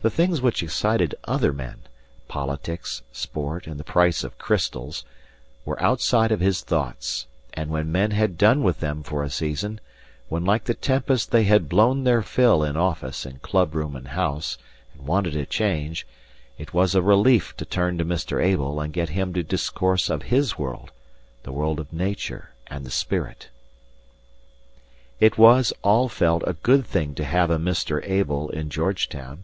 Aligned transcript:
The 0.00 0.10
things 0.10 0.40
which 0.40 0.62
excited 0.62 1.16
other 1.24 1.52
men 1.52 1.78
politics, 2.28 3.02
sport, 3.10 3.66
and 3.66 3.80
the 3.80 3.82
price 3.82 4.22
of 4.22 4.38
crystals 4.38 5.04
were 5.64 5.82
outside 5.82 6.30
of 6.30 6.38
his 6.38 6.60
thoughts; 6.62 7.26
and 7.52 7.68
when 7.68 7.90
men 7.90 8.12
had 8.12 8.38
done 8.38 8.62
with 8.62 8.78
them 8.78 9.02
for 9.02 9.24
a 9.24 9.28
season, 9.28 9.80
when 10.28 10.44
like 10.44 10.66
the 10.66 10.74
tempest 10.74 11.32
they 11.32 11.42
had 11.42 11.68
"blown 11.68 12.04
their 12.04 12.22
fill" 12.22 12.62
in 12.62 12.76
office 12.76 13.26
and 13.26 13.42
club 13.42 13.74
room 13.74 13.96
and 13.96 14.06
house 14.06 14.56
and 14.94 15.02
wanted 15.04 15.34
a 15.34 15.44
change, 15.44 16.06
it 16.58 16.72
was 16.72 16.94
a 16.94 17.02
relief 17.02 17.56
to 17.56 17.64
turn 17.64 17.98
to 17.98 18.04
Mr. 18.04 18.40
Abel 18.40 18.80
and 18.80 18.92
get 18.92 19.08
him 19.08 19.34
to 19.34 19.42
discourse 19.42 20.08
of 20.08 20.22
his 20.30 20.56
world 20.56 20.92
the 21.42 21.50
world 21.50 21.80
of 21.80 21.92
nature 21.92 22.50
and 22.68 22.82
of 22.82 22.84
the 22.84 22.90
spirit. 22.92 23.48
It 25.18 25.36
was, 25.36 25.72
all 25.82 26.08
felt, 26.08 26.44
a 26.46 26.52
good 26.52 26.86
thing 26.86 27.16
to 27.16 27.24
have 27.24 27.50
a 27.50 27.58
Mr. 27.58 28.00
Abel 28.08 28.48
in 28.50 28.70
Georgetown. 28.70 29.42